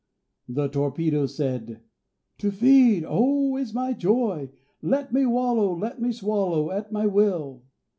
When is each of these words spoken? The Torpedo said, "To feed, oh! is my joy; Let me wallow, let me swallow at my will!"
The 0.49 0.67
Torpedo 0.67 1.27
said, 1.27 1.83
"To 2.39 2.49
feed, 2.51 3.05
oh! 3.07 3.55
is 3.55 3.71
my 3.71 3.93
joy; 3.93 4.49
Let 4.81 5.13
me 5.13 5.27
wallow, 5.27 5.77
let 5.77 6.01
me 6.01 6.11
swallow 6.11 6.71
at 6.71 6.91
my 6.91 7.05
will!" 7.05 7.65